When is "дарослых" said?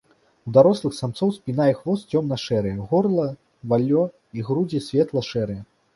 0.57-0.93